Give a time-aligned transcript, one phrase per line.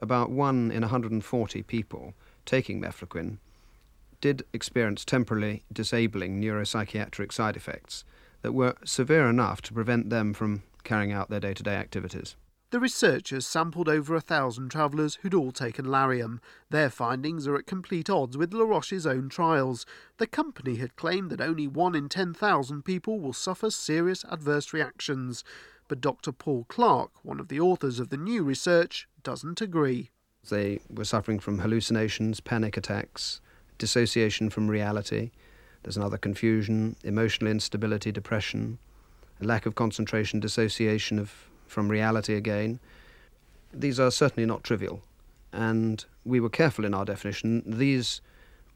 [0.00, 2.14] About one in 140 people
[2.44, 3.38] taking mefloquine
[4.20, 8.04] did experience temporarily disabling neuropsychiatric side effects
[8.42, 12.36] that were severe enough to prevent them from carrying out their day to day activities.
[12.70, 16.38] The researchers sampled over a thousand travellers who'd all taken Lariam.
[16.68, 19.86] Their findings are at complete odds with La Roche's own trials.
[20.18, 25.44] The company had claimed that only one in 10,000 people will suffer serious adverse reactions.
[25.88, 26.32] But Dr.
[26.32, 30.10] Paul Clarke, one of the authors of the new research, doesn't agree.
[30.48, 33.40] They were suffering from hallucinations, panic attacks,
[33.78, 35.30] dissociation from reality.
[35.82, 38.78] There's another confusion, emotional instability, depression,
[39.40, 42.80] a lack of concentration, dissociation of from reality again.
[43.72, 45.02] These are certainly not trivial,
[45.52, 47.62] and we were careful in our definition.
[47.66, 48.20] These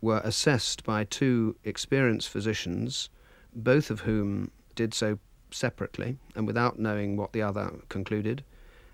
[0.01, 3.09] were assessed by two experienced physicians,
[3.55, 5.19] both of whom did so
[5.55, 8.45] separately and without knowing what the other concluded,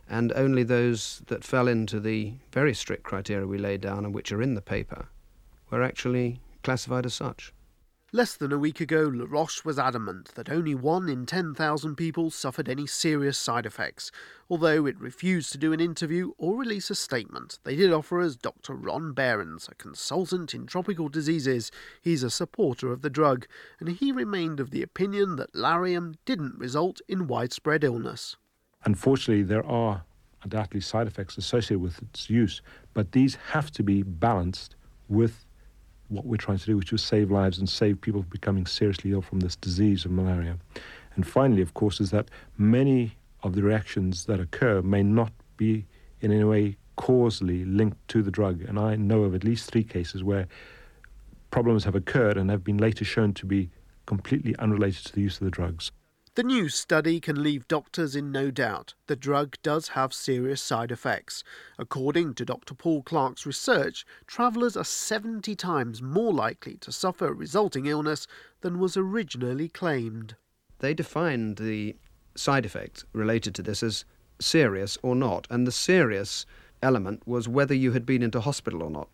[0.09, 4.33] and only those that fell into the very strict criteria we laid down and which
[4.33, 5.09] are in the paper
[5.71, 7.53] were actually classified as such.
[8.11, 12.67] Less than a week ago, LaRoche was adamant that only one in 10,000 people suffered
[12.67, 14.11] any serious side effects.
[14.49, 18.35] Although it refused to do an interview or release a statement, they did offer us
[18.35, 18.73] Dr.
[18.73, 21.71] Ron Behrens, a consultant in tropical diseases.
[22.01, 23.47] He's a supporter of the drug,
[23.79, 28.37] and he remained of the opinion that Lariam didn't result in widespread illness.
[28.87, 30.05] Unfortunately, there are
[30.43, 32.63] undoubtedly side effects associated with its use,
[32.95, 34.77] but these have to be balanced
[35.11, 35.45] with
[36.09, 39.13] what we're trying to do, which is save lives and save people from becoming seriously
[39.13, 40.57] ill from this disease of malaria.
[41.15, 45.87] And finally, of course, is that many of the reactions that occur may not be
[46.21, 48.63] in any way causally linked to the drug.
[48.63, 50.49] And I know of at least three cases where
[51.51, 53.71] problems have occurred and have been later shown to be
[54.07, 55.93] completely unrelated to the use of the drugs.
[56.39, 60.93] The new study can leave doctors in no doubt the drug does have serious side
[60.93, 61.43] effects.
[61.81, 62.75] According to Dr.
[62.75, 68.29] Paul Clarke's research, travellers are 70 times more likely to suffer a resulting illness
[68.61, 70.37] than was originally claimed.
[70.79, 71.97] They defined the
[72.37, 74.05] side effects related to this as
[74.41, 76.47] serious or not, and the serious
[76.81, 79.09] element was whether you had been into hospital or not.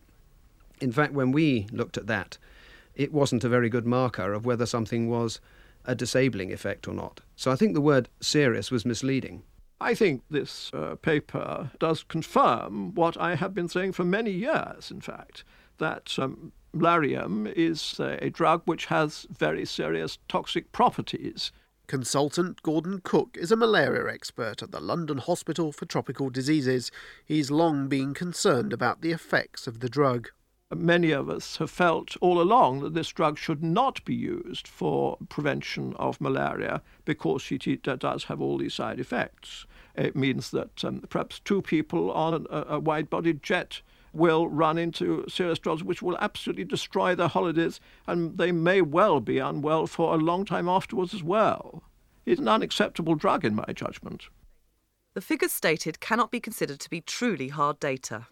[0.79, 2.37] In fact, when we looked at that,
[2.93, 5.41] it wasn't a very good marker of whether something was
[5.85, 7.21] a disabling effect or not.
[7.35, 9.43] So I think the word serious was misleading.
[9.81, 14.89] I think this uh, paper does confirm what I have been saying for many years,
[14.89, 15.43] in fact,
[15.77, 21.51] that um, Lariam is a drug which has very serious toxic properties.
[21.87, 26.89] Consultant Gordon Cook is a malaria expert at the London Hospital for Tropical Diseases.
[27.23, 30.29] He's long been concerned about the effects of the drug
[30.75, 35.17] many of us have felt all along that this drug should not be used for
[35.29, 39.65] prevention of malaria because it does have all these side effects.
[39.95, 43.81] It means that um, perhaps two people on a, a wide bodied jet
[44.13, 49.19] will run into serious drugs which will absolutely destroy their holidays, and they may well
[49.19, 51.83] be unwell for a long time afterwards as well.
[52.25, 54.29] It's an unacceptable drug, in my judgment.
[55.13, 58.27] The figures stated cannot be considered to be truly hard data.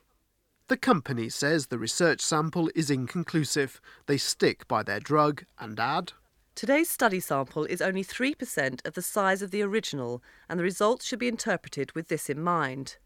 [0.70, 3.82] The company says the research sample is inconclusive.
[4.06, 6.14] They stick by their drug and add
[6.56, 11.04] Today's study sample is only 3% of the size of the original, and the results
[11.04, 12.98] should be interpreted with this in mind.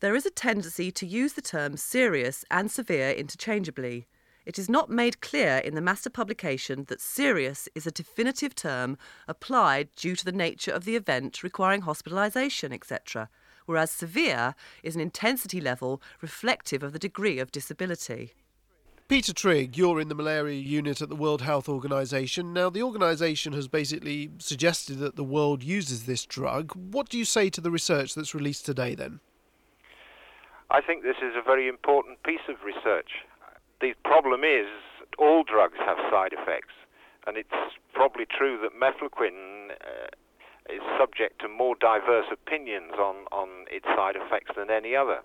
[0.00, 4.08] There is a tendency to use the terms serious and severe interchangeably.
[4.44, 8.98] It is not made clear in the master publication that serious is a definitive term
[9.28, 13.30] applied due to the nature of the event requiring hospitalisation, etc
[13.70, 18.34] whereas severe is an intensity level reflective of the degree of disability.
[19.06, 22.52] Peter Trigg, you're in the malaria unit at the World Health Organization.
[22.52, 26.72] Now, the organization has basically suggested that the world uses this drug.
[26.74, 29.20] What do you say to the research that's released today then?
[30.70, 33.10] I think this is a very important piece of research.
[33.80, 34.66] The problem is
[35.18, 36.74] all drugs have side effects,
[37.26, 37.48] and it's
[37.94, 39.59] probably true that mefloquine
[40.72, 45.20] is subject to more diverse opinions on, on its side effects than any other.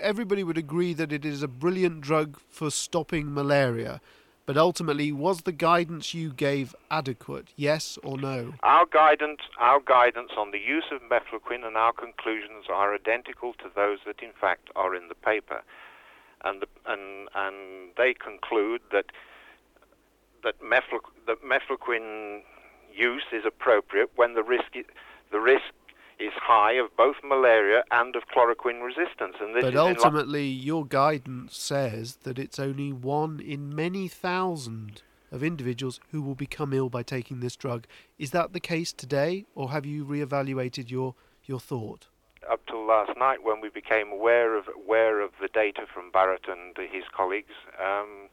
[0.00, 4.00] Everybody would agree that it is a brilliant drug for stopping malaria,
[4.46, 7.48] but ultimately, was the guidance you gave adequate?
[7.56, 8.54] Yes or no?
[8.62, 13.70] Our guidance, our guidance on the use of mefloquine and our conclusions are identical to
[13.74, 15.62] those that, in fact, are in the paper,
[16.44, 19.06] and the, and and they conclude that
[20.42, 22.42] that, mefloquine, that mefloquine
[22.94, 24.84] use is appropriate when the risk is,
[25.30, 25.72] the risk
[26.18, 29.36] is high of both malaria and of chloroquine resistance.
[29.40, 35.02] And but ultimately, your guidance says that it's only one in many thousand
[35.32, 37.86] of individuals who will become ill by taking this drug.
[38.18, 41.14] Is that the case today, or have you re-evaluated your
[41.44, 42.06] your thought?
[42.50, 46.46] Up till last night when we became aware of aware of the data from Barrett
[46.48, 47.54] and his colleagues.
[47.82, 48.28] Um,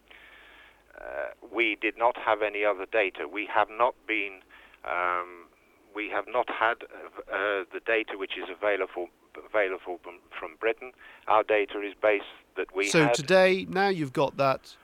[1.00, 3.27] uh, we did not have any other data.
[3.31, 4.39] We have not been.
[4.86, 5.48] Um,
[5.96, 9.08] we have not had uh, the data which is available
[9.38, 10.92] available from, from Britain.
[11.28, 12.26] Our data is based
[12.56, 12.90] that we.
[12.90, 13.14] So had.
[13.14, 14.76] today, now you've got that.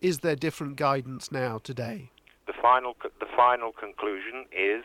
[0.00, 2.10] Is there different guidance now today?
[2.46, 4.84] The final the final conclusion is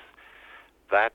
[0.92, 1.14] that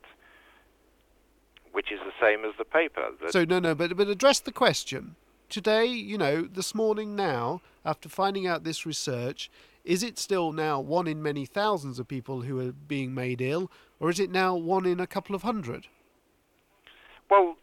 [1.72, 3.10] which is the same as the paper.
[3.28, 5.16] So no, no, but but address the question
[5.48, 5.86] today.
[5.86, 9.50] You know, this morning now, after finding out this research,
[9.84, 13.70] is it still now one in many thousands of people who are being made ill,
[13.98, 15.86] or is it now one in a couple of hundred?
[17.30, 17.56] Well,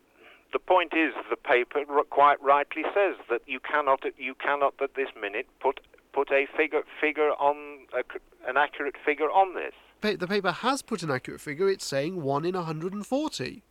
[0.53, 5.09] the point is, the paper quite rightly says that you cannot you cannot at this
[5.19, 5.79] minute put
[6.13, 8.03] put a figure figure on a,
[8.49, 9.73] an accurate figure on this.
[10.01, 11.69] The paper has put an accurate figure.
[11.69, 13.63] It's saying one in 140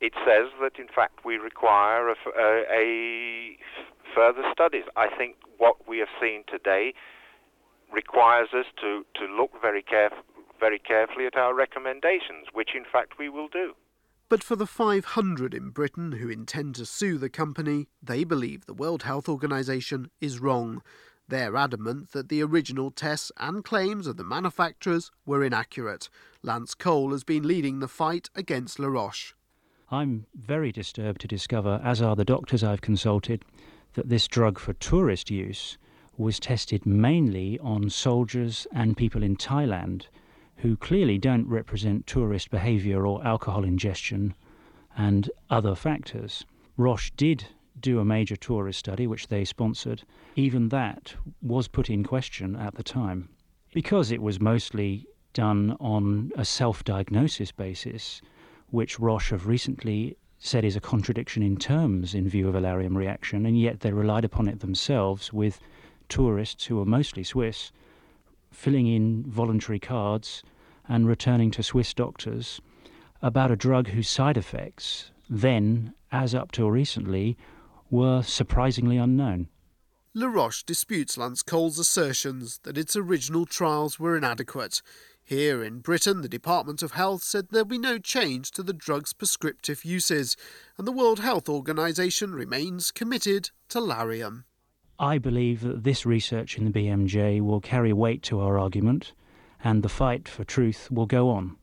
[0.00, 3.58] it says that in fact we require a, a, a
[4.14, 4.84] further studies.
[4.96, 6.94] I think what we have seen today
[7.92, 10.22] requires us to, to look very, caref-
[10.60, 13.74] very carefully at our recommendations, which in fact we will do.
[14.28, 18.74] But for the 500 in Britain who intend to sue the company, they believe the
[18.74, 20.82] World Health Organization is wrong.
[21.28, 26.10] They're adamant that the original tests and claims of the manufacturers were inaccurate.
[26.42, 29.34] Lance Cole has been leading the fight against La Roche.
[29.90, 33.44] I'm very disturbed to discover, as are the doctors I've consulted,
[33.94, 35.78] that this drug for tourist use
[36.18, 40.06] was tested mainly on soldiers and people in Thailand
[40.56, 44.34] who clearly don't represent tourist behaviour or alcohol ingestion
[44.96, 46.44] and other factors.
[46.76, 47.46] Roche did
[47.80, 50.02] do a major tourist study, which they sponsored.
[50.34, 53.28] Even that was put in question at the time.
[53.72, 58.20] Because it was mostly done on a self diagnosis basis,
[58.70, 63.46] which Roche have recently said is a contradiction in terms in view of valerian reaction,
[63.46, 65.60] and yet they relied upon it themselves with
[66.08, 67.72] tourists who were mostly Swiss
[68.50, 70.42] filling in voluntary cards
[70.88, 72.60] and returning to Swiss doctors
[73.20, 77.36] about a drug whose side effects then, as up till recently,
[77.90, 79.48] were surprisingly unknown.
[80.14, 84.82] La Roche disputes Lance Cole's assertions that its original trials were inadequate.
[85.22, 89.12] Here in Britain, the Department of Health said there'll be no change to the drug's
[89.12, 90.36] prescriptive uses,
[90.78, 94.44] and the World Health Organization remains committed to Lariam.
[95.00, 99.12] I believe that this research in the BMJ will carry weight to our argument,
[99.62, 101.57] and the fight for truth will go on.